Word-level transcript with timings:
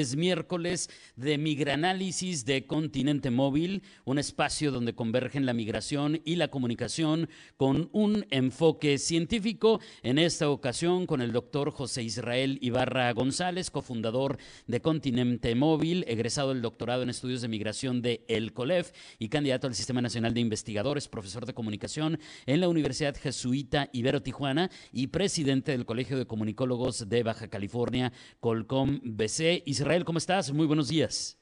Es 0.00 0.16
miércoles 0.16 0.88
de 1.14 1.36
Migranálisis 1.36 2.46
de 2.46 2.66
Continente 2.66 3.30
Móvil, 3.30 3.82
un 4.06 4.18
espacio 4.18 4.72
donde 4.72 4.94
convergen 4.94 5.44
la 5.44 5.52
migración 5.52 6.22
y 6.24 6.36
la 6.36 6.48
comunicación 6.48 7.28
con 7.58 7.90
un 7.92 8.24
enfoque 8.30 8.96
científico. 8.96 9.78
En 10.02 10.18
esta 10.18 10.48
ocasión 10.48 11.04
con 11.04 11.20
el 11.20 11.32
doctor 11.32 11.70
José 11.70 12.02
Israel 12.02 12.58
Ibarra 12.62 13.12
González, 13.12 13.70
cofundador 13.70 14.38
de 14.66 14.80
Continente 14.80 15.54
Móvil, 15.54 16.06
egresado 16.08 16.48
del 16.54 16.62
doctorado 16.62 17.02
en 17.02 17.10
estudios 17.10 17.42
de 17.42 17.48
migración 17.48 18.00
de 18.00 18.24
El 18.26 18.54
COLEF 18.54 18.92
y 19.18 19.28
candidato 19.28 19.66
al 19.66 19.74
Sistema 19.74 20.00
Nacional 20.00 20.32
de 20.32 20.40
Investigadores, 20.40 21.08
profesor 21.08 21.44
de 21.44 21.52
comunicación 21.52 22.18
en 22.46 22.60
la 22.62 22.70
Universidad 22.70 23.18
Jesuita 23.18 23.90
Ibero 23.92 24.22
Tijuana 24.22 24.70
y 24.94 25.08
presidente 25.08 25.72
del 25.72 25.84
Colegio 25.84 26.16
de 26.16 26.26
Comunicólogos 26.26 27.06
de 27.10 27.22
Baja 27.22 27.48
California, 27.48 28.14
Colcom 28.40 28.98
BC. 29.04 29.62
Israel, 29.66 29.89
¿cómo 30.04 30.18
estás? 30.18 30.52
Muy 30.52 30.66
buenos 30.66 30.88
días. 30.88 31.36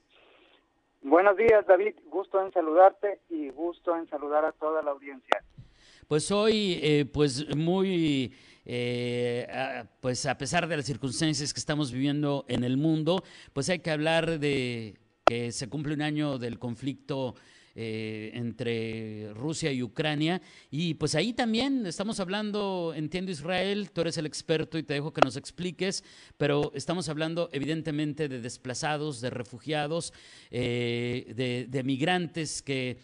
Buenos 1.02 1.36
días, 1.36 1.66
David. 1.66 1.94
Gusto 2.10 2.42
en 2.42 2.50
saludarte 2.50 3.20
y 3.28 3.50
gusto 3.50 3.94
en 3.94 4.08
saludar 4.08 4.46
a 4.46 4.52
toda 4.52 4.82
la 4.82 4.92
audiencia. 4.92 5.44
Pues 6.08 6.30
hoy, 6.32 6.80
eh, 6.82 7.04
pues 7.04 7.54
muy, 7.54 8.32
eh, 8.64 9.46
a, 9.52 9.84
pues 10.00 10.24
a 10.24 10.38
pesar 10.38 10.66
de 10.66 10.78
las 10.78 10.86
circunstancias 10.86 11.52
que 11.52 11.60
estamos 11.60 11.92
viviendo 11.92 12.46
en 12.48 12.64
el 12.64 12.78
mundo, 12.78 13.22
pues 13.52 13.68
hay 13.68 13.80
que 13.80 13.90
hablar 13.90 14.38
de 14.38 14.96
que 15.26 15.52
se 15.52 15.68
cumple 15.68 15.92
un 15.92 16.00
año 16.00 16.38
del 16.38 16.58
conflicto 16.58 17.34
eh, 17.80 18.32
entre 18.34 19.32
Rusia 19.34 19.70
y 19.70 19.84
Ucrania. 19.84 20.40
Y 20.68 20.94
pues 20.94 21.14
ahí 21.14 21.32
también 21.32 21.86
estamos 21.86 22.18
hablando, 22.18 22.92
entiendo 22.92 23.30
Israel, 23.30 23.92
tú 23.92 24.00
eres 24.00 24.18
el 24.18 24.26
experto 24.26 24.78
y 24.78 24.82
te 24.82 24.94
dejo 24.94 25.12
que 25.12 25.20
nos 25.20 25.36
expliques, 25.36 26.02
pero 26.36 26.72
estamos 26.74 27.08
hablando 27.08 27.48
evidentemente 27.52 28.28
de 28.28 28.40
desplazados, 28.40 29.20
de 29.20 29.30
refugiados, 29.30 30.12
eh, 30.50 31.32
de, 31.36 31.66
de, 31.68 31.84
migrantes 31.84 32.62
que, 32.62 32.98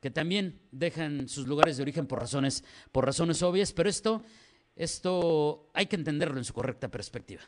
que 0.00 0.12
también 0.12 0.60
dejan 0.70 1.26
sus 1.26 1.48
lugares 1.48 1.76
de 1.76 1.82
origen 1.82 2.06
por 2.06 2.20
razones, 2.20 2.62
por 2.92 3.04
razones 3.04 3.42
obvias, 3.42 3.72
pero 3.72 3.88
esto, 3.88 4.22
esto 4.76 5.70
hay 5.74 5.86
que 5.86 5.96
entenderlo 5.96 6.38
en 6.38 6.44
su 6.44 6.54
correcta 6.54 6.86
perspectiva. 6.86 7.42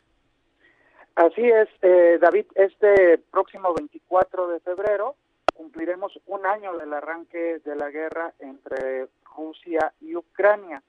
Así 1.14 1.42
es, 1.42 1.69
eh, 1.83 2.19
David, 2.20 2.46
este 2.56 3.19
próximo 3.30 3.72
24 3.72 4.48
de 4.48 4.58
febrero 4.58 5.14
cumpliremos 5.55 6.19
un 6.27 6.47
año 6.47 6.77
del 6.77 6.92
arranque 6.92 7.61
de 7.64 7.77
la 7.77 7.91
guerra 7.91 8.33
entre 8.39 9.08
Rusia 9.36 9.92
y 10.00 10.17
Ucrania. 10.17 10.83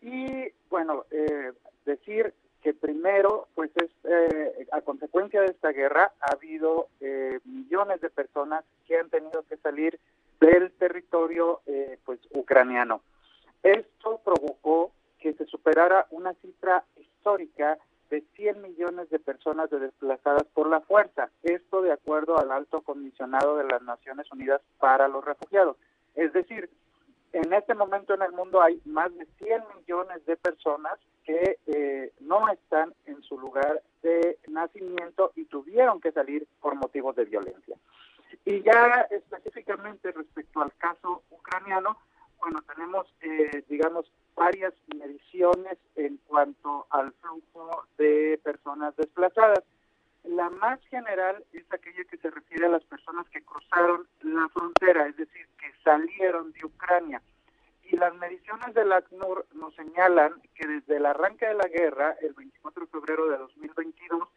Y 0.00 0.52
bueno, 0.68 1.04
eh, 1.10 1.52
decir 1.84 2.34
que 2.62 2.74
primero, 2.74 3.48
pues 3.54 3.70
es 3.76 3.90
eh, 4.04 4.66
a 4.72 4.80
consecuencia 4.80 5.40
de 5.40 5.48
esta 5.48 5.70
guerra 5.70 6.12
ha 6.20 6.32
habido 6.32 6.88
eh, 7.00 7.38
millones 7.44 8.00
de 8.00 8.10
personas 8.10 8.64
que 8.86 8.98
han 8.98 9.10
tenido 9.10 9.44
que 9.48 9.56
salir 9.58 9.98
del 10.40 10.72
territorio 10.72 11.60
eh, 11.66 11.98
pues 12.04 12.20
ucraniano. 12.30 13.02
Esto 13.62 14.20
provocó 14.24 14.92
que 15.18 15.34
se 15.34 15.46
superara 15.46 16.06
una 16.10 16.34
cifra 16.34 16.84
histórica 16.96 17.78
de 18.10 18.22
100 18.36 18.62
millones 18.62 19.10
de 19.10 19.18
personas 19.18 19.70
desplazadas 19.70 20.44
por 20.54 20.68
la 20.68 20.80
fuerza. 20.80 21.30
Esto 21.42 21.82
de 21.82 21.92
acuerdo 21.92 22.38
al 22.38 22.50
alto 22.50 22.80
comisionado 22.82 23.56
de 23.56 23.64
las 23.64 23.82
Naciones 23.82 24.30
Unidas 24.32 24.60
para 24.78 25.08
los 25.08 25.24
Refugiados. 25.24 25.76
Es 26.14 26.32
decir, 26.32 26.70
en 27.32 27.52
este 27.52 27.74
momento 27.74 28.14
en 28.14 28.22
el 28.22 28.32
mundo 28.32 28.62
hay 28.62 28.80
más 28.84 29.14
de 29.16 29.26
100 29.38 29.62
millones 29.76 30.24
de 30.26 30.36
personas 30.36 30.98
que 31.24 31.58
eh, 31.66 32.12
no 32.20 32.48
están 32.48 32.94
en 33.06 33.22
su 33.22 33.38
lugar 33.38 33.82
de 34.02 34.38
nacimiento 34.48 35.32
y 35.36 35.44
tuvieron 35.44 36.00
que 36.00 36.12
salir 36.12 36.46
por 36.60 36.74
motivos 36.74 37.14
de 37.16 37.26
violencia. 37.26 37.76
Y 38.44 38.62
ya 38.62 39.06
específicamente 39.10 40.10
respecto 40.12 40.62
al 40.62 40.72
caso 40.78 41.22
ucraniano, 41.30 41.98
bueno, 42.40 42.62
tenemos, 42.62 43.06
eh, 43.20 43.64
digamos, 43.68 44.10
varias 44.34 44.72
mediciones 44.96 45.76
en 45.96 46.18
cuanto 46.26 46.86
al 46.90 47.12
flujo 47.20 47.84
de 47.98 48.40
personas 48.42 48.87
desplazadas. 48.98 49.64
La 50.24 50.50
más 50.50 50.78
general 50.88 51.42
es 51.52 51.64
aquella 51.72 52.04
que 52.04 52.18
se 52.18 52.30
refiere 52.30 52.66
a 52.66 52.70
las 52.70 52.84
personas 52.84 53.26
que 53.30 53.40
cruzaron 53.42 54.06
la 54.22 54.48
frontera, 54.50 55.06
es 55.06 55.16
decir, 55.16 55.46
que 55.58 55.72
salieron 55.82 56.52
de 56.52 56.66
Ucrania. 56.66 57.22
Y 57.84 57.96
las 57.96 58.14
mediciones 58.16 58.74
del 58.74 58.92
ACNUR 58.92 59.46
nos 59.54 59.74
señalan 59.74 60.34
que 60.54 60.66
desde 60.66 60.98
el 60.98 61.06
arranque 61.06 61.46
de 61.46 61.54
la 61.54 61.68
guerra, 61.68 62.14
el 62.20 62.34
24 62.34 62.84
de 62.84 62.90
febrero 62.90 63.28
de 63.30 63.38
2022, 63.38 64.28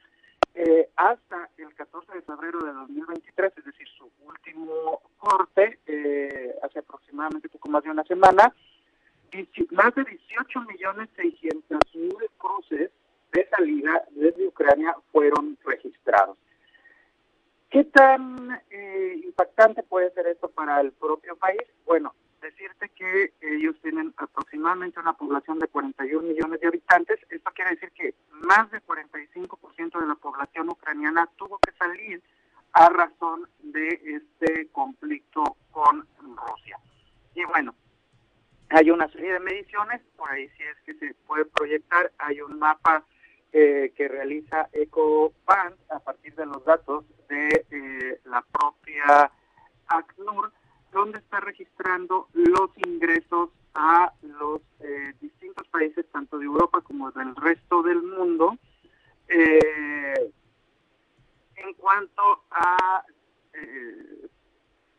eh, 0.53 0.89
hasta 0.95 1.49
el 1.57 1.73
14 1.75 2.13
de 2.13 2.22
febrero 2.22 2.59
de 2.59 2.72
2023, 2.72 3.57
es 3.57 3.66
decir, 3.66 3.88
su 3.97 4.09
último 4.22 5.01
corte, 5.17 5.79
eh, 5.85 6.55
hace 6.63 6.79
aproximadamente 6.79 7.49
poco 7.49 7.69
más 7.69 7.83
de 7.83 7.91
una 7.91 8.03
semana, 8.03 8.53
más 9.72 9.95
de 9.95 10.03
18 10.03 10.61
millones 10.61 11.09
600 11.16 11.95
mil 11.95 12.29
cruces 12.38 12.91
de 13.31 13.49
salida 13.49 14.03
desde 14.31 14.47
Ucrania 14.47 14.95
fueron 15.11 15.57
registrados. 15.63 16.37
¿Qué 17.69 17.85
tan 17.85 18.61
eh, 18.69 19.21
impactante 19.23 19.83
puede 19.83 20.11
ser 20.11 20.27
esto 20.27 20.49
para 20.49 20.81
el 20.81 20.91
propio 20.91 21.35
país? 21.37 21.61
Bueno, 21.85 22.13
decirte 22.41 22.89
que 22.89 23.33
ellos 23.41 23.75
tienen 23.81 24.13
aproximadamente 24.17 24.99
una 24.99 25.13
población 25.13 25.59
de 25.59 25.67
41 25.67 26.27
millones 26.27 26.59
de 26.59 26.67
habitantes. 26.67 27.19
Esto 27.29 27.51
quiere 27.55 27.71
decir 27.71 27.91
que 27.91 28.13
más 28.29 28.69
del 28.71 28.83
45% 28.85 29.99
de 29.99 30.07
la 30.07 30.15
población 30.15 30.69
ucraniana 30.69 31.29
tuvo 31.37 31.59
que 31.59 31.71
salir 31.73 32.21
a 32.73 32.89
razón 32.89 33.47
de 33.59 33.87
este 34.03 34.67
conflicto 34.71 35.55
con 35.71 36.05
Rusia. 36.19 36.77
Y 37.35 37.45
bueno, 37.45 37.73
hay 38.69 38.89
una 38.91 39.07
serie 39.09 39.33
de 39.33 39.39
mediciones, 39.39 40.01
por 40.17 40.29
ahí 40.31 40.49
si 40.57 40.63
es 40.63 40.77
que 40.85 40.93
se 40.95 41.13
puede 41.27 41.45
proyectar, 41.45 42.11
hay 42.17 42.41
un 42.41 42.57
mapa 42.59 43.05
eh, 43.53 43.94
que 43.95 44.07
realiza 44.07 44.69
EcoBank 44.72 45.75
a 45.89 46.00
partir 46.00 46.34
de 46.35 46.45
los 46.45 46.63
datos 46.63 47.06
de 47.28 47.66
eh, 47.72 48.22
la 48.25 48.41
propia 48.41 49.31
ACNUR, 49.88 50.51
donde 50.91 51.19
está 51.19 51.39
registrando 51.39 52.28
los 52.34 52.69
ingresos 52.78 53.50
a 53.73 54.13
los 54.22 54.61
eh, 54.79 55.13
distintos 55.19 55.67
países, 55.69 56.06
tanto 56.11 56.38
de 56.38 56.45
Europa 56.45 56.81
como 56.81 57.11
del 57.11 57.35
resto 57.35 57.81
del 57.84 58.01
mundo, 58.01 58.57
eh, 59.28 60.31
en 61.56 61.73
cuanto 61.75 62.44
a, 62.51 63.03
eh, 63.53 64.28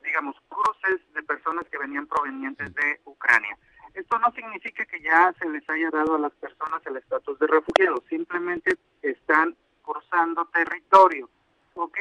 digamos, 0.02 0.36
cruces 0.48 1.00
de 1.14 1.22
personas 1.22 1.66
que 1.70 1.78
venían 1.78 2.06
provenientes 2.06 2.72
de 2.74 3.00
Ucrania. 3.04 3.58
Esto 3.94 4.18
no 4.18 4.32
significa 4.32 4.84
que 4.86 5.00
ya 5.00 5.34
se 5.38 5.48
les 5.48 5.68
haya 5.68 5.90
dado 5.90 6.14
a 6.14 6.18
las 6.18 6.32
personas 6.32 6.80
el 6.86 6.96
estatus 6.96 7.38
de 7.38 7.46
refugiados, 7.46 8.02
simplemente 8.08 8.76
están 9.02 9.54
cruzando 9.82 10.46
territorio, 10.46 11.28
¿ok? 11.74 11.98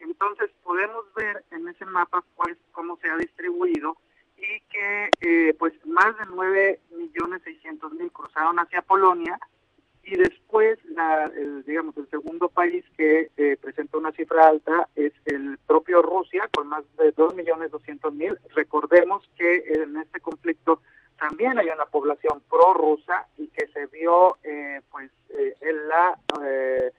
Entonces 0.00 0.50
podemos 0.62 1.04
ver 1.14 1.44
en 1.50 1.68
ese 1.68 1.84
mapa 1.86 2.24
pues 2.36 2.56
cómo 2.72 2.96
se 2.98 3.08
ha 3.08 3.16
distribuido 3.16 3.96
y 4.36 4.60
que 4.70 5.10
eh, 5.20 5.54
pues 5.58 5.74
más 5.86 6.16
de 6.18 6.24
9 6.26 6.80
millones 6.96 7.42
600 7.44 7.92
mil 7.92 8.10
cruzaron 8.10 8.58
hacia 8.58 8.82
Polonia 8.82 9.38
y 10.02 10.16
después 10.16 10.78
la, 10.86 11.26
el, 11.26 11.62
digamos 11.64 11.96
el 11.98 12.08
segundo 12.08 12.48
país 12.48 12.84
que 12.96 13.30
eh, 13.36 13.56
presenta 13.60 13.98
una 13.98 14.12
cifra 14.12 14.48
alta 14.48 14.88
es 14.96 15.12
el 15.26 15.58
propio 15.66 16.00
Rusia 16.00 16.48
con 16.54 16.68
más 16.68 16.84
de 16.96 17.12
2 17.12 17.34
millones 17.34 17.70
200 17.70 18.12
mil. 18.14 18.38
Recordemos 18.54 19.28
que 19.36 19.62
en 19.66 19.98
este 19.98 20.20
conflicto 20.20 20.80
también 21.20 21.58
hay 21.58 21.68
una 21.68 21.84
población 21.84 22.42
prorrusa 22.48 23.26
y 23.36 23.48
que 23.48 23.68
se 23.68 23.86
vio 23.86 24.38
eh, 24.42 24.80
pues 24.90 25.10
eh, 25.28 25.54
en 25.60 25.88
la 25.88 26.18
eh, 26.42 26.92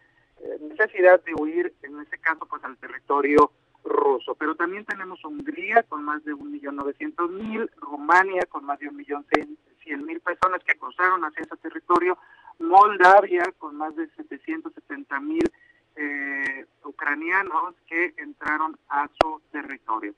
necesidad 0.62 1.22
de 1.24 1.34
huir, 1.34 1.74
en 1.82 2.00
este 2.00 2.20
caso 2.20 2.46
pues 2.46 2.64
al 2.64 2.78
territorio 2.78 3.52
ruso. 3.84 4.36
Pero 4.36 4.56
también 4.56 4.86
tenemos 4.86 5.24
Hungría 5.26 5.84
con 5.84 6.04
más 6.04 6.24
de 6.24 6.34
1.900.000, 6.34 7.70
Rumania 7.78 8.46
con 8.48 8.64
más 8.64 8.80
de 8.80 8.92
1.100.000 8.92 10.22
personas 10.22 10.64
que 10.64 10.78
cruzaron 10.78 11.26
hacia 11.26 11.42
ese 11.42 11.58
territorio, 11.58 12.18
Moldavia 12.60 13.44
con 13.58 13.76
más 13.76 13.96
de 13.96 14.08
770.000 14.12 15.52
eh, 15.96 16.66
ucranianos 16.86 17.76
que 17.88 18.14
entraron 18.18 18.78
a 18.88 19.10
su 19.20 19.42
territorio. 19.52 20.14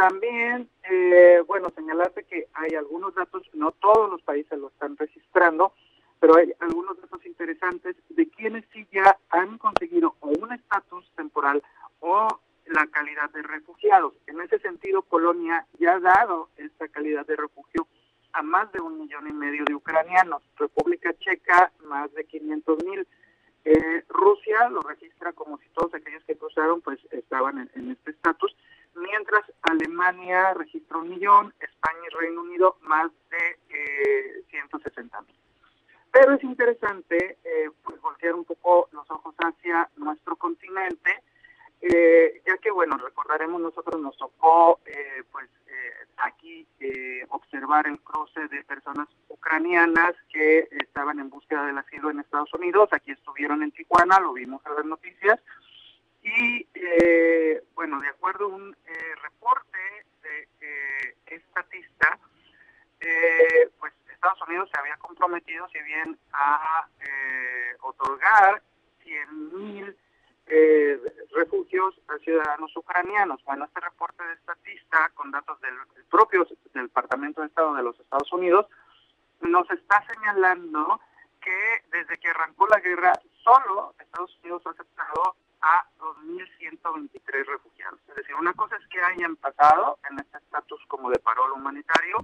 También, 0.00 0.66
eh, 0.90 1.42
bueno, 1.46 1.68
señalarte 1.76 2.24
que 2.24 2.48
hay 2.54 2.74
algunos 2.74 3.14
datos, 3.14 3.42
no 3.52 3.72
todos 3.72 4.10
los 4.10 4.22
países 4.22 4.58
lo 4.58 4.68
están 4.68 4.96
registrando, 4.96 5.74
pero 6.18 6.38
hay 6.38 6.54
algunos 6.60 6.98
datos 6.98 7.26
interesantes 7.26 7.96
de 8.08 8.26
quienes 8.30 8.64
sí 8.72 8.88
ya 8.90 9.18
han 9.28 9.58
conseguido 9.58 10.16
o 10.20 10.28
un 10.28 10.54
estatus 10.54 11.04
temporal 11.16 11.62
o 11.98 12.28
la 12.64 12.86
calidad 12.86 13.28
de 13.28 13.42
refugiados. 13.42 14.14
En 14.26 14.40
ese 14.40 14.58
sentido, 14.60 15.02
Polonia 15.02 15.66
ya 15.78 15.96
ha 15.96 16.00
dado 16.00 16.48
esta 16.56 16.88
calidad 16.88 17.26
de 17.26 17.36
refugio 17.36 17.86
a 18.32 18.40
más 18.40 18.72
de 18.72 18.80
un 18.80 19.00
millón 19.00 19.28
y 19.28 19.34
medio 19.34 19.66
de 19.66 19.74
ucranianos. 19.74 20.42
República 20.56 21.12
Checa, 21.18 21.72
más 21.84 22.10
de 22.14 22.24
500 22.24 22.84
mil. 22.84 23.06
Eh, 23.66 24.02
Rusia 24.08 24.70
lo 24.70 24.80
registra 24.80 25.34
como 25.34 25.58
si 25.58 25.68
todos 25.74 25.92
aquellos 25.92 26.24
que 26.24 26.36
cruzaron 26.36 26.80
pues 26.80 26.98
estaban 27.10 27.70
en, 27.74 27.90
este 27.90 28.12
estatus, 28.12 28.56
Alemania 29.80 30.54
registra 30.54 30.98
un 30.98 31.08
millón, 31.08 31.54
España 31.60 32.00
y 32.06 32.14
Reino 32.14 32.42
Unido 32.42 32.76
más 32.82 33.10
de 33.30 33.58
eh, 33.70 34.44
160 34.50 35.20
mil. 35.22 35.40
Pero 36.12 36.34
es 36.34 36.42
interesante 36.42 37.38
eh, 37.44 37.70
pues 37.82 38.00
voltear 38.00 38.34
un 38.34 38.44
poco 38.44 38.88
los 38.92 39.08
ojos 39.10 39.34
hacia 39.38 39.88
nuestro 39.96 40.36
continente, 40.36 41.22
eh, 41.80 42.42
ya 42.44 42.58
que 42.58 42.70
bueno, 42.70 42.98
recordaremos 42.98 43.60
nosotros 43.60 44.00
nos 44.00 44.16
tocó 44.16 44.80
eh, 44.86 45.22
pues 45.30 45.48
aquí 46.22 46.66
observar 47.30 47.86
el 47.86 47.98
cruce 48.00 48.46
de 48.48 48.62
personas 48.64 49.08
ucranianas 49.28 50.14
que 50.30 50.68
estaban 50.72 51.18
en 51.18 51.30
búsqueda 51.30 51.64
del 51.64 51.78
asilo 51.78 52.10
en 52.10 52.20
Estados 52.20 52.52
Unidos, 52.52 52.90
aquí 52.92 53.12
estuvieron 53.12 53.62
en 53.62 53.70
Tijuana, 53.70 54.20
lo 54.20 54.34
vimos 54.34 54.60
en 54.66 54.74
las 54.74 54.84
noticias, 54.84 55.40
y 56.22 56.66
bueno, 57.74 58.00
de 58.00 58.08
acuerdo 58.08 58.44
a 58.46 58.48
un 58.48 58.76
reporte 59.22 59.78
de 60.22 61.16
estatista, 61.26 62.18
pues 63.78 63.94
Estados 64.20 64.42
Unidos 64.46 64.68
se 64.70 64.78
había 64.78 64.98
si 65.72 65.80
bien 65.82 66.18
a 66.32 66.86
eh, 67.00 67.76
otorgar 67.80 68.62
100.000 69.04 69.96
eh, 70.46 71.00
refugios 71.32 71.94
a 72.08 72.18
ciudadanos 72.18 72.76
ucranianos. 72.76 73.42
Bueno, 73.44 73.64
este 73.66 73.80
reporte 73.80 74.24
de 74.24 74.34
estatista, 74.34 75.10
con 75.14 75.30
datos 75.30 75.60
del, 75.60 75.74
propio 76.10 76.46
Departamento 76.74 77.40
de 77.40 77.46
Estado 77.46 77.74
de 77.74 77.82
los 77.84 77.98
Estados 78.00 78.32
Unidos, 78.32 78.66
nos 79.40 79.70
está 79.70 80.04
señalando 80.12 81.00
que 81.40 81.84
desde 81.90 82.18
que 82.18 82.28
arrancó 82.28 82.66
la 82.66 82.80
guerra, 82.80 83.12
solo 83.44 83.94
Estados 83.98 84.36
Unidos 84.42 84.62
ha 84.66 84.70
aceptado 84.70 85.36
a 85.62 85.84
2.123 85.98 87.46
refugiados. 87.46 88.00
Es 88.08 88.16
decir, 88.16 88.34
una 88.34 88.52
cosa 88.54 88.76
es 88.76 88.86
que 88.88 89.00
hayan 89.00 89.36
pasado 89.36 89.98
en 90.10 90.18
este 90.18 90.38
estatus 90.38 90.84
como 90.88 91.10
de 91.10 91.18
parol 91.18 91.52
humanitario, 91.52 92.16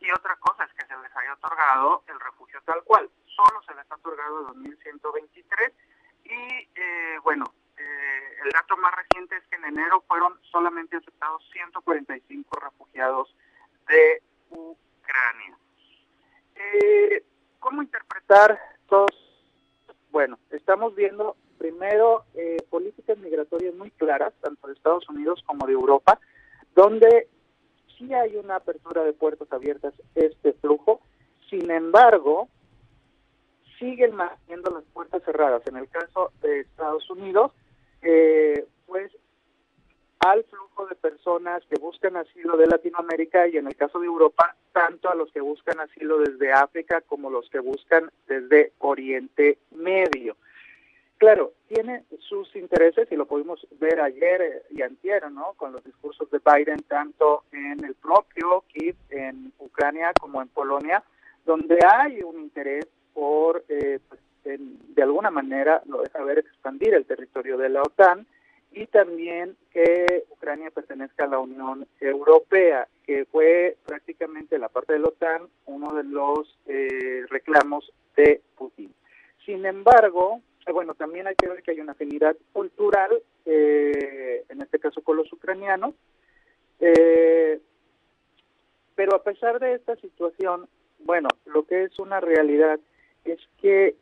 y 0.00 0.10
otra 0.10 0.36
cosa 0.36 0.64
es 0.64 0.72
que 0.74 0.86
se 0.86 0.96
les 0.98 1.16
haya 1.16 1.34
otorgado 1.34 2.02
el 2.08 2.20
refugio 2.20 2.60
tal 2.64 2.82
cual. 2.84 3.08
Solo 3.26 3.62
se 3.62 3.74
les 3.74 3.90
ha 3.90 3.94
otorgado 3.94 4.54
2.123 4.54 5.72
y 6.24 6.68
eh, 6.74 7.18
bueno, 7.22 7.44
eh, 7.76 8.36
el 8.44 8.50
dato 8.50 8.76
más 8.76 8.94
reciente 8.94 9.36
es 9.36 9.46
que 9.48 9.56
en 9.56 9.64
enero 9.64 10.02
fueron 10.06 10.38
solamente 10.50 10.96
aceptados 10.96 11.42
145 11.52 12.60
refugiados 12.60 13.34
de 13.88 14.22
Ucrania. 14.50 15.58
Eh, 16.54 17.24
¿Cómo 17.60 17.82
interpretar 17.82 18.58
todos? 18.88 19.10
Bueno, 20.10 20.38
estamos 20.50 20.94
viendo 20.94 21.36
primero 21.58 22.24
políticas 22.70 23.18
migratorias 23.18 23.74
muy 23.74 23.90
claras, 23.92 24.32
tanto 24.40 24.66
de 24.66 24.74
Estados 24.74 25.08
Unidos 25.08 25.42
como 25.46 25.66
de 25.66 25.72
Europa, 25.72 26.18
donde 26.74 27.28
sí 27.98 28.12
hay 28.12 28.36
una 28.36 28.56
apertura 28.56 29.04
de 29.04 29.12
puertos 29.12 29.50
abiertas 29.52 29.94
este 30.14 30.52
flujo, 30.54 31.00
sin 31.50 31.70
embargo, 31.70 32.48
siguen 33.78 34.14
manteniendo 34.14 34.70
las 34.70 34.84
puertas 34.84 35.22
cerradas. 35.24 35.62
En 35.66 35.76
el 35.76 35.88
caso 35.88 36.32
de 36.42 36.60
Estados 36.60 37.08
Unidos, 37.10 37.52
eh, 38.02 38.66
pues 38.86 39.12
al 40.20 40.44
flujo 40.44 40.86
de 40.86 40.94
personas 40.96 41.62
que 41.66 41.78
buscan 41.78 42.16
asilo 42.16 42.56
de 42.56 42.66
Latinoamérica 42.66 43.46
y 43.48 43.58
en 43.58 43.66
el 43.66 43.76
caso 43.76 44.00
de 44.00 44.06
Europa, 44.06 44.56
tanto 44.72 45.08
a 45.08 45.14
los 45.14 45.30
que 45.30 45.40
buscan 45.40 45.78
asilo 45.80 46.18
desde 46.18 46.52
África 46.52 47.00
como 47.02 47.30
los 47.30 47.48
que 47.48 47.60
buscan 47.60 48.10
desde 48.26 48.72
Oriente 48.78 49.58
Medio. 49.70 50.36
Claro, 51.18 51.54
tiene 51.68 52.04
sus 52.18 52.54
intereses 52.56 53.10
y 53.10 53.16
lo 53.16 53.26
pudimos 53.26 53.66
ver 53.80 54.00
ayer 54.00 54.42
eh, 54.42 54.62
y 54.70 54.82
antier, 54.82 55.30
¿no? 55.30 55.54
Con 55.56 55.72
los 55.72 55.82
discursos 55.82 56.30
de 56.30 56.40
Biden 56.44 56.82
tanto 56.88 57.44
en 57.52 57.82
el 57.84 57.94
propio 57.94 58.64
Kiev, 58.68 58.96
en 59.08 59.52
Ucrania 59.58 60.12
como 60.20 60.42
en 60.42 60.48
Polonia, 60.48 61.02
donde 61.46 61.78
hay 61.86 62.22
un 62.22 62.38
interés 62.40 62.86
por, 63.14 63.64
eh, 63.68 63.98
pues, 64.06 64.20
de 64.44 65.02
alguna 65.02 65.30
manera, 65.30 65.82
lo 65.86 66.02
deja 66.02 66.22
ver, 66.22 66.38
expandir 66.38 66.94
el 66.94 67.06
territorio 67.06 67.56
de 67.56 67.70
la 67.70 67.82
OTAN 67.82 68.26
y 68.70 68.86
también 68.86 69.56
que 69.72 70.24
Ucrania 70.30 70.70
pertenezca 70.70 71.24
a 71.24 71.28
la 71.28 71.38
Unión 71.38 71.86
Europea, 71.98 72.86
que 73.04 73.24
fue 73.24 73.76
prácticamente 73.86 74.58
la 74.58 74.68
parte 74.68 74.92
de 74.92 74.98
la 74.98 75.08
OTAN 75.08 75.48
uno 75.64 75.94
de 75.94 76.04
los 76.04 76.58
eh, 76.66 77.24
reclamos 77.28 77.90
de 78.16 78.42
Putin. 78.56 78.94
Sin 79.44 79.64
embargo, 79.64 80.42
bueno, 80.72 80.94
también 80.94 81.26
hay 81.26 81.34
que 81.36 81.48
ver 81.48 81.62
que 81.62 81.72
hay 81.72 81.80
una 81.80 81.92
afinidad 81.92 82.36
cultural, 82.52 83.22
eh, 83.44 84.44
en 84.48 84.62
este 84.62 84.78
caso 84.78 85.00
con 85.02 85.16
los 85.16 85.32
ucranianos, 85.32 85.94
eh, 86.80 87.60
pero 88.94 89.14
a 89.14 89.22
pesar 89.22 89.60
de 89.60 89.74
esta 89.74 89.96
situación, 89.96 90.68
bueno, 91.00 91.28
lo 91.44 91.64
que 91.66 91.84
es 91.84 91.98
una 91.98 92.20
realidad 92.20 92.80
es 93.24 93.38
que 93.60 93.94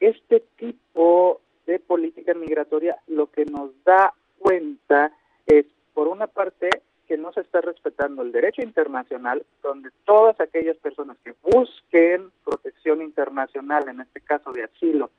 este 0.00 0.40
tipo 0.56 1.40
de 1.66 1.78
política 1.78 2.34
migratoria 2.34 2.98
lo 3.06 3.30
que 3.30 3.44
nos 3.44 3.70
da 3.84 4.12
cuenta 4.38 5.12
es, 5.46 5.64
por 5.94 6.08
una 6.08 6.26
parte, 6.26 6.68
que 7.06 7.16
no 7.16 7.32
se 7.32 7.40
está 7.40 7.60
respetando 7.60 8.22
el 8.22 8.32
derecho 8.32 8.62
internacional, 8.62 9.44
donde 9.62 9.90
todas 10.04 10.40
aquellas 10.40 10.76
personas 10.78 11.16
que 11.24 11.34
busquen 11.42 12.30
protección 12.44 13.02
internacional, 13.02 13.88
en 13.88 14.00
este 14.00 14.20
caso 14.20 14.50
de 14.52 14.64
asilo, 14.64 15.10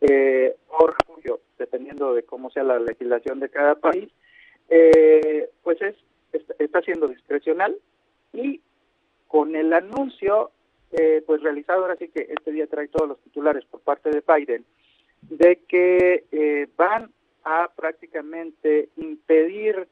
eh, 0.00 0.56
o 0.68 0.86
refugio, 0.86 1.40
dependiendo 1.58 2.14
de 2.14 2.22
cómo 2.22 2.50
sea 2.50 2.62
la 2.62 2.78
legislación 2.78 3.40
de 3.40 3.48
cada 3.48 3.74
país, 3.74 4.10
eh, 4.68 5.50
pues 5.62 5.80
es 5.82 5.96
está 6.58 6.82
siendo 6.82 7.08
discrecional 7.08 7.76
y 8.32 8.60
con 9.26 9.56
el 9.56 9.72
anuncio 9.72 10.50
eh, 10.92 11.22
pues 11.26 11.42
realizado 11.42 11.82
ahora 11.82 11.96
sí 11.96 12.08
que 12.08 12.26
este 12.30 12.52
día 12.52 12.66
trae 12.66 12.88
todos 12.88 13.08
los 13.08 13.20
titulares 13.20 13.64
por 13.66 13.80
parte 13.80 14.10
de 14.10 14.22
Biden 14.26 14.64
de 15.22 15.56
que 15.68 16.24
eh, 16.30 16.68
van 16.76 17.10
a 17.44 17.70
prácticamente 17.74 18.88
impedir 18.96 19.88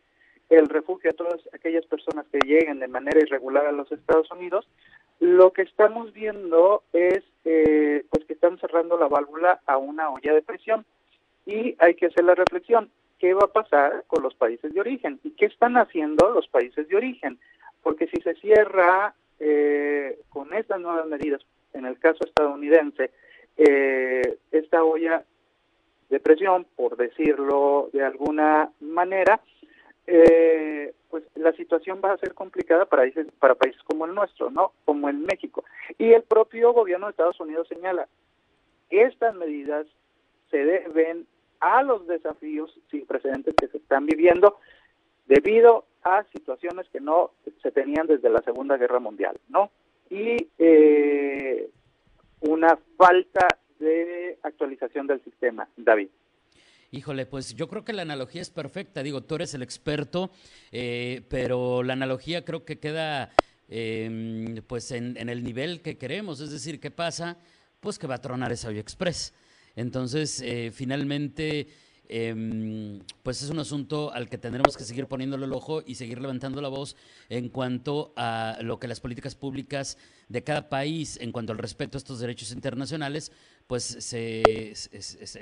el 0.49 0.69
refugio 0.69 1.11
a 1.11 1.15
todas 1.15 1.41
aquellas 1.53 1.85
personas 1.87 2.27
que 2.31 2.39
lleguen 2.47 2.79
de 2.79 2.89
manera 2.89 3.21
irregular 3.21 3.67
a 3.67 3.73
los 3.73 3.91
Estados 3.91 4.31
Unidos, 4.31 4.69
lo 5.21 5.53
que 5.53 5.63
estamos 5.63 6.13
viendo 6.13 6.83
es 6.93 7.23
eh, 7.45 8.05
pues 8.11 8.25
que 8.27 8.35
están 8.35 8.59
cerrando 8.59 8.99
la 8.99 9.09
válvula 9.09 9.61
a 9.67 9.79
una 9.79 10.11
olla 10.11 10.35
de 10.35 10.43
presión 10.43 10.85
y 11.47 11.77
hay 11.79 11.95
que 11.95 12.07
hacer 12.07 12.25
la 12.25 12.35
reflexión, 12.35 12.91
¿qué 13.19 13.33
va 13.33 13.45
a 13.45 13.53
pasar 13.53 14.05
con 14.09 14.23
los 14.23 14.35
países 14.35 14.75
de 14.75 14.81
origen? 14.81 15.21
¿Y 15.23 15.31
qué 15.31 15.47
están 15.47 15.77
haciendo 15.77 16.31
los 16.31 16.49
países 16.49 16.89
de 16.89 16.97
origen? 16.97 17.39
Porque 17.83 18.09
si 18.09 18.21
se 18.21 18.35
cierra 18.35 19.15
eh, 19.39 20.19
con 20.29 20.53
estas 20.53 20.81
nuevas 20.81 21.07
medidas, 21.07 21.41
en 21.73 21.87
el 21.87 21.99
caso 21.99 22.25
estadounidense, 22.25 23.11
eh, 23.57 24.39
esta 24.51 24.83
olla 24.83 25.25
de 26.11 26.21
presión, 26.21 26.67
por 26.77 26.97
decirlo 26.97 27.91
de 27.93 28.05
alguna 28.05 28.71
manera, 28.81 29.41
eh, 30.07 30.95
pues 31.11 31.25
la 31.35 31.53
situación 31.53 32.01
va 32.05 32.13
a 32.13 32.19
ser 32.19 32.35
complicada 32.35 32.87
para 32.87 33.55
países, 33.55 33.83
como 33.85 34.07
el 34.07 34.15
nuestro, 34.15 34.51
¿no? 34.51 34.73
Como 34.85 35.09
en 35.09 35.23
México. 35.25 35.65
Y 35.99 36.13
el 36.13 36.23
propio 36.23 36.73
gobierno 36.73 37.07
de 37.07 37.11
Estados 37.11 37.41
Unidos 37.41 37.69
señala, 37.69 38.09
estas 38.91 39.35
medidas 39.35 39.87
se 40.51 40.59
deben 40.59 41.27
a 41.61 41.83
los 41.83 42.07
desafíos 42.07 42.79
sin 42.91 43.07
precedentes 43.07 43.55
que 43.55 43.69
se 43.69 43.79
están 43.79 44.07
viviendo 44.07 44.59
debido 45.27 45.87
a 46.03 46.25
situaciones 46.33 46.89
que 46.91 47.01
no 47.01 47.33
se 47.63 47.73
tenían 47.73 48.07
desde 48.07 48.31
la 48.31 48.43
Segunda 48.43 48.77
Guerra 48.77 49.01
Mundial, 49.01 49.37
¿no? 49.49 49.71
Y 50.09 50.49
eh, 50.59 51.69
una 52.41 52.79
falta 52.97 53.49
de 53.81 54.39
actualización 54.43 55.07
del 55.07 55.23
sistema, 55.25 55.69
David. 55.77 56.09
Híjole, 56.97 57.27
pues 57.27 57.55
yo 57.55 57.69
creo 57.69 57.85
que 57.85 57.93
la 57.93 58.03
analogía 58.03 58.41
es 58.41 58.49
perfecta. 58.49 59.03
Digo, 59.03 59.23
tú 59.23 59.35
eres 59.35 59.53
el 59.53 59.63
experto, 59.63 60.31
eh, 60.73 61.27
pero 61.29 61.83
la 61.83 61.93
analogía 61.93 62.43
creo 62.43 62.65
que 62.65 62.79
queda 62.79 63.31
em, 63.69 64.63
pues 64.67 64.91
en, 64.93 65.17
el 65.29 65.45
nivel 65.45 65.83
que 65.83 65.99
queremos. 65.99 66.41
Es 66.41 66.51
decir, 66.51 66.81
¿qué 66.81 66.91
pasa? 66.91 67.37
Pues 67.81 67.99
que 67.99 68.07
va 68.07 68.15
a 68.15 68.23
tronar 68.23 68.51
esa 68.51 68.71
Express. 68.71 69.35
Entonces, 69.75 70.41
eh, 70.41 70.71
finalmente, 70.73 71.69
Em, 72.09 73.01
pues 73.23 73.43
es 73.43 73.51
un 73.51 73.59
asunto 73.59 74.13
al 74.13 74.29
que 74.29 74.39
tendremos 74.39 74.77
que 74.77 74.85
seguir 74.85 75.07
poniéndole 75.07 75.47
el 75.47 75.53
ojo 75.53 75.83
y 75.85 75.97
seguir 75.97 76.21
levantando 76.21 76.61
la 76.61 76.69
voz 76.69 76.97
en 77.29 77.49
cuanto 77.49 78.13
a 78.17 78.59
lo 78.63 78.79
que 78.79 78.87
las 78.87 79.01
políticas 79.01 79.35
públicas 79.35 79.99
de 80.29 80.45
cada 80.45 80.69
país, 80.69 81.19
en 81.21 81.33
cuanto 81.33 81.53
al 81.53 81.59
respeto 81.59 81.97
a 81.97 82.01
estos 82.01 82.21
derechos 82.21 82.53
internacionales, 82.53 83.33
pues 83.67 84.15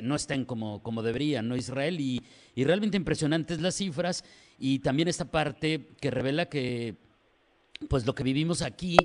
no 0.02 0.16
estén 0.16 0.44
como, 0.44 0.82
como 0.82 1.02
deberían, 1.02 1.48
¿no? 1.48 1.56
Israel, 1.56 2.00
y, 2.00 2.22
y 2.54 2.64
realmente 2.64 2.96
impresionantes 2.96 3.60
las 3.60 3.74
cifras 3.74 4.24
y 4.58 4.78
también 4.78 5.08
esta 5.08 5.30
parte 5.30 5.88
que 6.00 6.10
revela 6.10 6.46
que 6.46 6.96
pues 7.88 8.06
lo 8.06 8.14
que 8.14 8.22
vivimos 8.22 8.62
aquí 8.62 8.96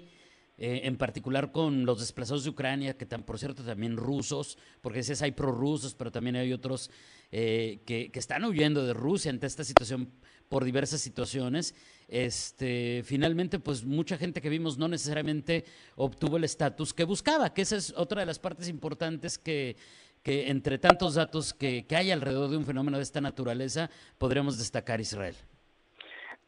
eh, 0.61 0.81
en 0.83 0.97
particular 0.97 1.53
con 1.53 1.85
los 1.85 2.01
desplazados 2.01 2.43
de 2.43 2.49
Ucrania, 2.49 2.97
que 2.97 3.05
por 3.05 3.39
cierto 3.39 3.63
también 3.63 3.95
rusos, 3.95 4.57
porque 4.81 5.01
hay 5.21 5.31
prorrusos, 5.31 5.95
pero 5.95 6.11
también 6.11 6.35
hay 6.35 6.51
otros 6.51 6.91
eh, 7.31 7.79
que, 7.85 8.11
están 8.13 8.43
huyendo 8.43 8.85
de 8.85 8.93
Rusia 8.93 9.31
ante 9.31 9.47
esta 9.47 9.63
situación 9.63 10.11
por 10.49 10.65
diversas 10.65 10.99
situaciones. 10.99 11.75
Este, 12.09 13.03
finalmente, 13.05 13.59
pues 13.59 13.85
mucha 13.85 14.17
gente 14.17 14.41
que 14.41 14.49
vimos 14.49 14.77
no 14.77 14.89
necesariamente 14.89 15.63
obtuvo 15.95 16.35
el 16.35 16.43
estatus 16.43 16.93
que 16.93 17.05
buscaba, 17.05 17.53
que 17.53 17.61
esa 17.61 17.77
es 17.77 17.93
otra 17.95 18.19
de 18.19 18.25
las 18.25 18.39
partes 18.39 18.67
importantes 18.67 19.37
que, 19.37 19.77
que 20.23 20.49
entre 20.49 20.77
tantos 20.77 21.15
datos 21.15 21.53
que, 21.53 21.85
que 21.87 21.95
hay 21.95 22.11
alrededor 22.11 22.49
de 22.49 22.57
un 22.57 22.65
fenómeno 22.65 22.97
de 22.97 23.03
esta 23.03 23.21
naturaleza, 23.21 23.89
podremos 24.17 24.57
destacar 24.57 24.99
Israel. 24.99 25.35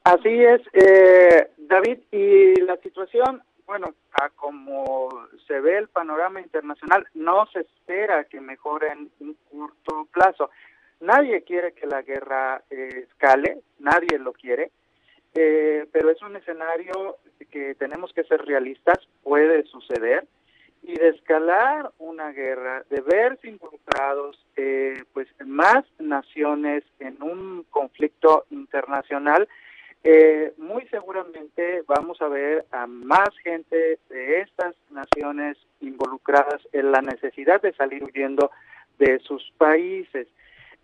Así 0.04 0.30
es, 0.30 0.62
eh, 0.74 1.52
David, 1.58 2.00
y 2.12 2.60
la 2.62 2.76
situación 2.78 3.44
bueno, 3.72 3.94
a 4.22 4.28
como 4.32 5.08
se 5.48 5.62
ve 5.62 5.78
el 5.78 5.88
panorama 5.88 6.42
internacional, 6.42 7.08
no 7.14 7.46
se 7.54 7.62
espera 7.62 8.26
que 8.26 8.42
mejore 8.42 8.90
en 8.92 9.10
un 9.22 9.38
corto 9.50 10.10
plazo. 10.12 10.50
Nadie 11.00 11.42
quiere 11.44 11.72
que 11.72 11.88
la 11.88 12.02
guerra 12.02 12.62
eh, 12.70 13.06
escale, 13.08 13.60
nadie 13.80 14.20
lo 14.20 14.34
quiere, 14.34 14.72
eh, 15.36 15.88
pero 15.90 16.10
es 16.10 16.22
un 16.22 16.36
escenario 16.36 17.20
que 17.50 17.74
tenemos 17.76 18.12
que 18.12 18.26
ser 18.26 18.42
realistas, 18.42 18.98
puede 19.24 19.64
suceder, 19.68 20.28
y 20.84 20.94
de 20.94 21.08
escalar 21.08 21.92
una 21.98 22.34
guerra, 22.34 22.84
de 22.90 23.00
verse 23.00 23.48
involucrados 23.48 24.38
eh, 24.58 25.02
pues 25.14 25.30
más 25.46 25.86
naciones 25.98 26.84
en 27.00 27.24
un 27.24 27.66
conflicto 27.70 28.44
internacional, 28.50 29.48
eh, 30.04 30.54
muy 30.58 30.86
seguramente 30.88 31.84
vamos 31.88 32.22
a 32.22 32.28
ver 32.28 32.66
a 32.72 32.88
más 32.88 33.30
gente 33.44 34.00
de 34.10 34.40
estas 34.42 34.76
naciones 34.90 35.58
involucradas 35.80 36.62
en 36.74 36.92
la 36.92 37.02
necesidad 37.02 37.62
de 37.62 37.74
salir 37.74 38.04
huyendo 38.04 38.50
de 38.98 39.20
sus 39.20 39.52
países. 39.58 40.28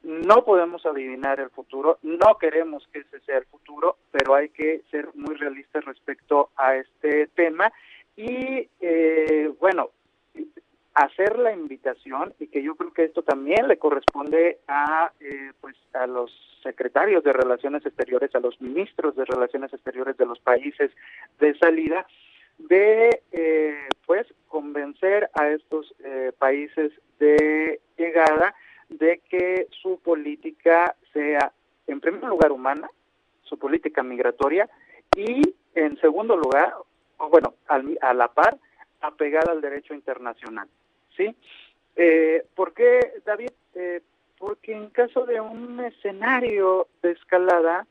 No 0.03 0.45
podemos 0.45 0.85
adivinar 0.85 1.39
el 1.39 1.49
futuro, 1.49 1.97
no 2.03 2.37
queremos 2.37 2.87
que 2.93 2.99
ese 2.99 3.19
sea 3.21 3.39
el 3.39 3.45
futuro, 3.45 3.97
pero 4.11 4.35
hay 4.35 4.49
que 4.49 4.83
ser 4.91 5.09
muy 5.15 5.35
realistas 5.35 5.83
respecto 5.85 6.51
a 6.55 6.75
este 6.75 7.27
tema. 7.27 7.73
Y 8.15 8.69
eh, 8.79 9.51
bueno, 9.59 9.89
hacer 10.97 11.37
la 11.37 11.53
invitación 11.53 12.33
y 12.39 12.47
que 12.47 12.63
yo 12.63 12.75
creo 12.75 12.91
que 12.91 13.03
esto 13.03 13.21
también 13.21 13.67
le 13.67 13.77
corresponde 13.77 14.57
a 14.67 15.11
eh, 15.19 15.51
pues 15.61 15.75
a 15.93 16.07
los 16.07 16.31
secretarios 16.63 17.23
de 17.23 17.33
relaciones 17.33 17.85
exteriores 17.85 18.33
a 18.33 18.39
los 18.39 18.59
ministros 18.59 19.15
de 19.15 19.25
relaciones 19.25 19.71
exteriores 19.71 20.17
de 20.17 20.25
los 20.25 20.39
países 20.39 20.89
de 21.39 21.55
salida 21.59 22.07
de 22.57 23.21
eh, 23.31 23.87
pues 24.07 24.25
convencer 24.47 25.29
a 25.35 25.49
estos 25.49 25.93
eh, 26.03 26.31
países 26.39 26.91
de 27.19 27.79
llegada 27.95 28.55
de 28.89 29.21
que 29.29 29.67
su 29.83 29.99
política 29.99 30.95
sea 31.13 31.51
en 31.85 32.01
primer 32.01 32.23
lugar 32.23 32.51
humana 32.51 32.89
su 33.43 33.59
política 33.59 34.01
migratoria 34.01 34.67
y 35.15 35.41
en 35.75 35.95
segundo 36.01 36.35
lugar 36.35 36.73
bueno 37.19 37.53
a 37.67 38.13
la 38.15 38.29
par 38.29 38.57
apegada 38.99 39.51
al 39.51 39.61
derecho 39.61 39.93
internacional 39.93 40.67
¿sí? 41.17 41.35
Eh, 41.95 42.45
¿Por 42.55 42.73
qué, 42.73 42.99
David? 43.25 43.49
Eh, 43.75 44.01
porque 44.37 44.73
en 44.73 44.89
caso 44.91 45.25
de 45.25 45.41
un 45.41 45.79
escenario 45.79 46.87
de 47.01 47.11
escalada, 47.11 47.87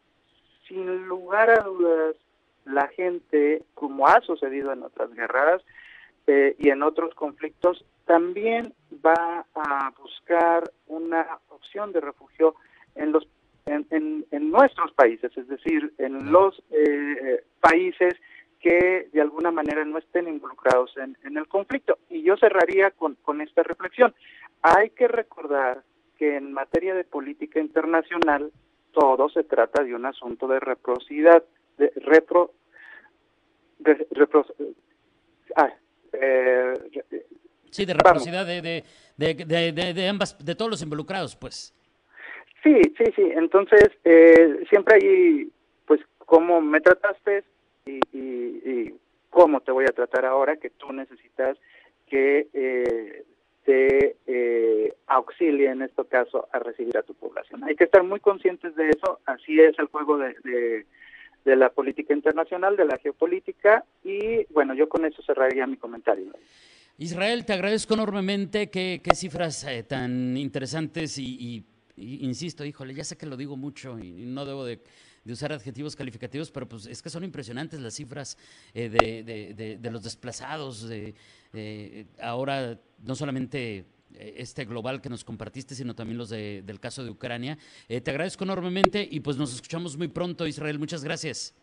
sin 0.68 1.06
lugar 1.06 1.50
a 1.50 1.64
dudas, 1.64 2.16
la 2.64 2.88
gente, 2.88 3.62
como 3.74 4.06
ha 4.06 4.20
sucedido 4.20 4.72
en 4.72 4.82
otras 4.82 5.12
guerras 5.12 5.62
eh, 6.26 6.54
y 6.58 6.70
en 6.70 6.82
otros 6.82 7.14
conflictos, 7.14 7.84
también 8.04 8.72
va 9.04 9.44
a 9.54 9.92
buscar 9.98 10.70
una 10.86 11.38
opción 11.48 11.92
de 11.92 12.00
refugio 12.00 12.54
en 12.94 13.12
los 13.12 13.26
en, 13.66 14.24
en, 14.30 14.50
nuestros 14.52 14.92
países, 14.92 15.36
es 15.36 15.48
decir, 15.48 15.92
en 15.98 16.30
los 16.30 16.62
eh, 16.70 17.42
países 17.60 18.14
que 18.60 19.08
de 19.12 19.20
alguna 19.20 19.50
manera 19.50 19.84
no 19.84 19.98
estén 19.98 20.28
involucrados 20.28 20.94
en, 20.96 21.36
el 21.36 21.46
conflicto. 21.48 21.98
Y 22.10 22.22
yo 22.22 22.36
cerraría 22.36 22.90
con, 22.90 23.40
esta 23.40 23.62
reflexión. 23.62 24.14
Hay 24.62 24.90
que 24.90 25.08
recordar 25.08 25.82
que 26.18 26.36
en 26.36 26.52
materia 26.52 26.94
de 26.94 27.04
política 27.04 27.60
internacional 27.60 28.50
todo 28.92 29.28
se 29.28 29.44
trata 29.44 29.82
de 29.84 29.94
un 29.94 30.06
asunto 30.06 30.48
de 30.48 30.58
reciprocidad, 30.58 31.42
de 31.76 31.92
repro, 31.96 32.52
de, 33.78 34.06
ah, 35.54 35.70
eh, 36.14 36.74
sí, 37.70 37.84
de 37.84 37.92
reciprocidad 37.92 38.46
de, 38.46 38.84
de, 39.16 39.92
de, 39.92 40.08
ambas, 40.08 40.38
de 40.44 40.54
todos 40.54 40.70
los 40.70 40.82
involucrados, 40.82 41.36
pues. 41.36 41.74
Sí, 42.62 42.80
sí, 42.96 43.04
sí. 43.14 43.22
Entonces, 43.34 43.90
eh, 44.04 44.64
siempre 44.70 44.96
hay, 44.96 45.52
pues, 45.86 46.00
como 46.18 46.60
me 46.60 46.80
trataste, 46.80 47.44
y, 47.86 48.94
cómo 49.30 49.60
te 49.60 49.70
voy 49.70 49.84
a 49.84 49.92
tratar 49.92 50.24
ahora 50.24 50.56
que 50.56 50.70
tú 50.70 50.92
necesitas 50.92 51.58
que 52.06 52.48
eh, 52.54 53.24
te 53.64 54.16
eh, 54.26 54.94
auxilie 55.08 55.70
en 55.70 55.82
este 55.82 56.06
caso 56.06 56.48
a 56.52 56.58
recibir 56.58 56.96
a 56.96 57.02
tu 57.02 57.14
población. 57.14 57.62
Hay 57.64 57.76
que 57.76 57.84
estar 57.84 58.02
muy 58.02 58.20
conscientes 58.20 58.74
de 58.76 58.88
eso, 58.88 59.20
así 59.26 59.60
es 59.60 59.78
el 59.78 59.86
juego 59.86 60.16
de, 60.16 60.86
la 61.44 61.68
política 61.70 62.14
internacional, 62.14 62.76
de 62.76 62.86
la 62.86 62.98
geopolítica 62.98 63.84
y 64.02 64.44
bueno, 64.52 64.74
yo 64.74 64.88
con 64.88 65.04
eso 65.04 65.22
cerraría 65.22 65.66
mi 65.66 65.76
comentario. 65.76 66.32
Israel, 66.98 67.44
te 67.44 67.52
agradezco 67.52 67.94
enormemente 67.94 68.70
qué, 68.70 69.00
cifras 69.14 69.64
eh, 69.64 69.82
tan 69.82 70.36
interesantes 70.36 71.18
y, 71.18 71.64
y, 71.96 72.24
insisto, 72.24 72.64
híjole, 72.64 72.94
ya 72.94 73.04
sé 73.04 73.18
que 73.18 73.26
lo 73.26 73.36
digo 73.36 73.56
mucho 73.56 73.98
y 73.98 74.10
no 74.26 74.46
debo 74.46 74.64
de 74.64 74.80
de 75.26 75.32
usar 75.32 75.52
adjetivos 75.52 75.96
calificativos, 75.96 76.50
pero 76.50 76.66
pues 76.66 76.86
es 76.86 77.02
que 77.02 77.10
son 77.10 77.24
impresionantes 77.24 77.80
las 77.80 77.94
cifras 77.94 78.38
eh, 78.74 78.88
de, 78.88 79.78
de, 79.78 79.90
los 79.90 80.02
desplazados. 80.02 80.88
de 80.88 81.14
ahora, 82.20 82.78
no 83.04 83.14
solamente 83.14 83.84
eh, 84.14 84.34
este 84.38 84.64
global 84.64 85.00
que 85.00 85.08
nos 85.08 85.24
compartiste, 85.24 85.74
sino 85.74 85.94
también 85.94 86.18
los 86.18 86.30
del 86.30 86.80
caso 86.80 87.04
de 87.04 87.10
Ucrania. 87.10 87.58
Eh, 87.88 88.00
te 88.00 88.10
agradezco 88.10 88.44
enormemente 88.44 89.06
y 89.08 89.20
pues 89.20 89.36
nos 89.36 89.54
escuchamos 89.54 89.96
muy 89.96 90.08
pronto, 90.08 90.46
Israel. 90.46 90.78
Muchas 90.78 91.04
gracias. 91.04 91.54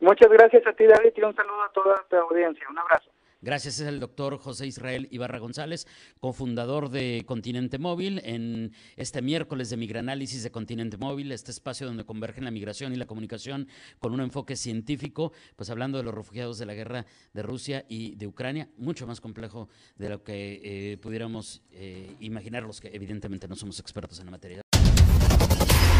Muchas 0.00 0.30
gracias 0.30 0.66
a 0.66 0.72
ti, 0.72 0.86
David, 0.86 1.12
y 1.14 1.22
un 1.22 1.34
saludo 1.34 1.62
a 1.62 1.72
toda 1.72 1.96
tu 2.08 2.16
audiencia. 2.16 2.66
Un 2.70 2.78
abrazo. 2.78 3.09
Gracias, 3.42 3.80
es 3.80 3.86
el 3.86 4.00
doctor 4.00 4.36
José 4.36 4.66
Israel 4.66 5.08
Ibarra 5.10 5.38
González, 5.38 5.86
cofundador 6.20 6.90
de 6.90 7.24
Continente 7.26 7.78
Móvil, 7.78 8.20
en 8.22 8.74
este 8.96 9.22
miércoles 9.22 9.70
de 9.70 9.78
Migranálisis 9.78 10.42
de 10.42 10.50
Continente 10.50 10.98
Móvil, 10.98 11.32
este 11.32 11.50
espacio 11.50 11.86
donde 11.86 12.04
convergen 12.04 12.44
la 12.44 12.50
migración 12.50 12.92
y 12.92 12.96
la 12.96 13.06
comunicación 13.06 13.66
con 13.98 14.12
un 14.12 14.20
enfoque 14.20 14.56
científico, 14.56 15.32
pues 15.56 15.70
hablando 15.70 15.96
de 15.96 16.04
los 16.04 16.14
refugiados 16.14 16.58
de 16.58 16.66
la 16.66 16.74
guerra 16.74 17.06
de 17.32 17.42
Rusia 17.42 17.86
y 17.88 18.14
de 18.16 18.26
Ucrania, 18.26 18.68
mucho 18.76 19.06
más 19.06 19.22
complejo 19.22 19.70
de 19.96 20.10
lo 20.10 20.22
que 20.22 20.60
eh, 20.62 20.98
pudiéramos 20.98 21.62
eh, 21.70 22.14
imaginar 22.20 22.64
los 22.64 22.78
que 22.78 22.88
evidentemente 22.92 23.48
no 23.48 23.56
somos 23.56 23.80
expertos 23.80 24.18
en 24.18 24.26
la 24.26 24.32
materia. 24.32 24.69